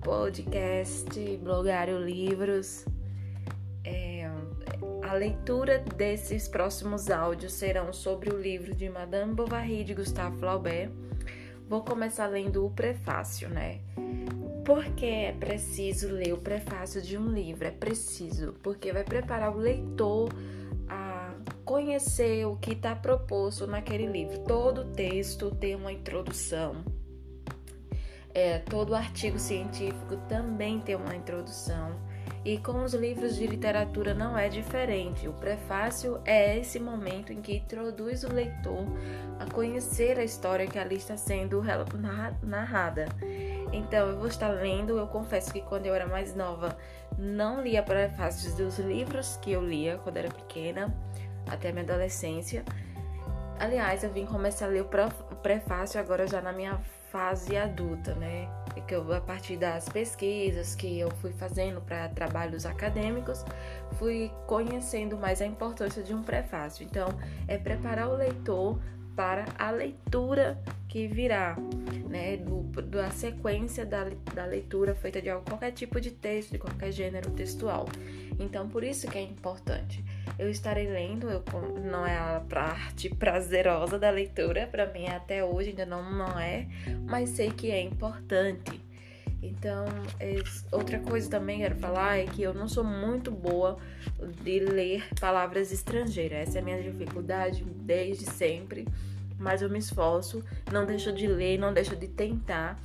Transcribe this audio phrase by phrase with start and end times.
[0.00, 2.84] podcast Blogário Livros.
[3.84, 4.28] É,
[5.02, 10.90] a leitura desses próximos áudios serão sobre o livro de Madame Bovary de Gustave Flaubert.
[11.68, 13.78] Vou começar lendo o prefácio, né?
[14.64, 17.64] Por que é preciso ler o prefácio de um livro?
[17.64, 20.30] É preciso, porque vai preparar o leitor
[20.88, 21.32] a
[21.64, 24.40] conhecer o que está proposto naquele livro.
[24.40, 26.97] Todo texto tem uma introdução
[28.34, 31.96] é, todo artigo científico também tem uma introdução.
[32.44, 35.28] E com os livros de literatura não é diferente.
[35.28, 38.86] O prefácio é esse momento em que introduz o leitor
[39.38, 41.62] a conhecer a história que ali está sendo
[42.42, 43.06] narrada.
[43.72, 44.98] Então, eu vou estar lendo.
[44.98, 46.76] Eu confesso que quando eu era mais nova,
[47.18, 50.94] não lia prefácios dos livros que eu lia quando era pequena,
[51.50, 52.64] até a minha adolescência.
[53.58, 56.78] Aliás, eu vim começar a ler o prefácio agora já na minha
[57.10, 58.48] fase adulta, né?
[58.86, 63.44] Que eu, a partir das pesquisas que eu fui fazendo para trabalhos acadêmicos,
[63.98, 66.84] fui conhecendo mais a importância de um prefácio.
[66.84, 67.08] Então,
[67.46, 68.78] é preparar o leitor
[69.16, 71.56] para a leitura que virá,
[72.08, 76.92] né, do, da sequência da, da leitura feita de qualquer tipo de texto, de qualquer
[76.92, 77.86] gênero textual.
[78.38, 80.04] Então, por isso que é importante.
[80.38, 81.42] Eu estarei lendo, eu,
[81.90, 86.68] não é a parte prazerosa da leitura, para mim até hoje ainda não, não é,
[87.06, 88.80] mas sei que é importante.
[89.42, 89.84] Então,
[90.72, 93.78] outra coisa também que quero falar é que eu não sou muito boa
[94.42, 96.48] de ler palavras estrangeiras.
[96.48, 98.86] Essa é a minha dificuldade desde sempre,
[99.38, 102.78] mas eu me esforço, não deixo de ler, não deixo de tentar.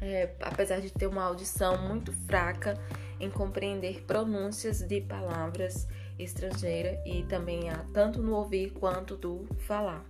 [0.00, 2.76] É, apesar de ter uma audição muito fraca
[3.22, 5.86] em compreender pronúncias de palavras
[6.18, 10.04] estrangeira e também há tanto no ouvir quanto do falar.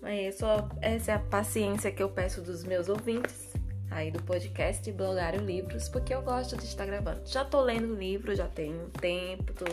[0.00, 3.52] Mas é só essa é a paciência que eu peço dos meus ouvintes
[3.90, 7.22] aí do podcast Blogário Livros, porque eu gosto de estar gravando.
[7.24, 9.64] Já tô lendo livro, já tenho tempo, tô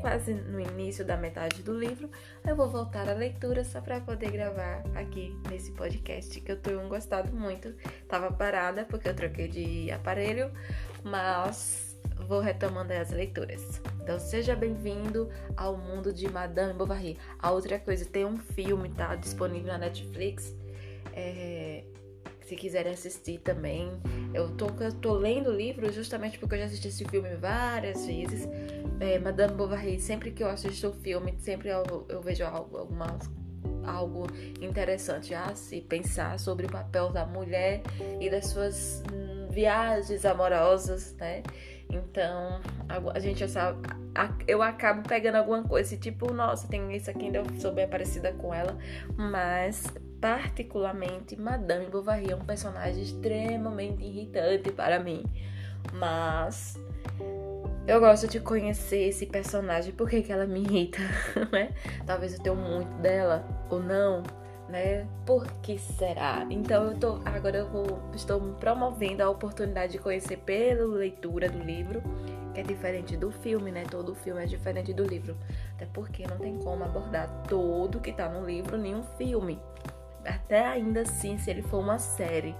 [0.00, 2.10] quase no início da metade do livro.
[2.46, 6.88] Eu vou voltar à leitura só para poder gravar aqui nesse podcast que eu tenho
[6.88, 7.74] gostado muito.
[8.08, 10.50] Tava parada porque eu troquei de aparelho,
[11.04, 13.82] mas vou retomando as leituras.
[14.00, 17.18] Então seja bem-vindo ao mundo de Madame Bovary.
[17.38, 19.14] A outra coisa, tem um filme, tá?
[19.14, 20.54] Disponível na Netflix.
[21.12, 21.84] É,
[22.46, 23.90] se quiserem assistir também.
[24.32, 28.06] Eu tô, eu tô lendo o livro justamente porque eu já assisti esse filme várias
[28.06, 28.48] vezes.
[28.98, 33.28] É, Madame Bovary, sempre que eu assisto o filme, sempre eu, eu vejo algo, algumas
[33.84, 34.26] algo
[34.60, 37.82] interessante a se pensar sobre o papel da mulher
[38.20, 41.42] e das suas hum, viagens amorosas, né?
[41.88, 42.60] Então,
[43.14, 43.88] a, gente já sabe,
[44.48, 48.52] eu acabo pegando alguma coisa, tipo, nossa, tem isso aqui, ainda sou bem parecida com
[48.52, 48.76] ela,
[49.16, 49.84] mas
[50.20, 55.24] particularmente Madame Bovary é um personagem extremamente irritante para mim.
[55.92, 56.76] Mas
[57.86, 60.98] eu gosto de conhecer esse personagem, por que, ela me irrita,
[61.52, 61.72] né?
[62.04, 64.22] Talvez eu tenha muito dela ou não
[64.68, 65.06] né?
[65.24, 66.46] Por que será?
[66.50, 71.58] Então eu tô agora eu vou estou promovendo a oportunidade de conhecer pela leitura do
[71.58, 72.02] livro,
[72.52, 73.84] que é diferente do filme, né?
[73.88, 75.36] Todo filme é diferente do livro,
[75.74, 79.60] até porque não tem como abordar todo que tá no livro nem um filme.
[80.24, 82.54] Até ainda assim, se ele for uma série,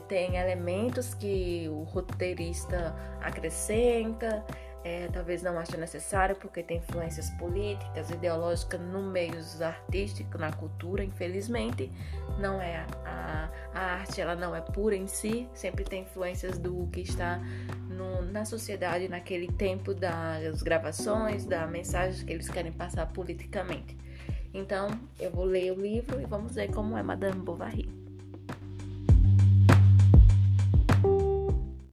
[0.00, 4.44] tem elementos que o roteirista acrescenta,
[4.82, 11.04] é, talvez não ache necessário porque tem influências políticas, ideológicas no meio artístico, na cultura,
[11.04, 11.90] infelizmente.
[12.38, 16.86] Não é a, a, arte, ela não é pura em si, sempre tem influências do
[16.86, 17.38] que está
[17.88, 23.98] no, na sociedade naquele tempo das gravações, da mensagem que eles querem passar politicamente.
[24.54, 27.99] Então, eu vou ler o livro e vamos ver como é Madame Bovary.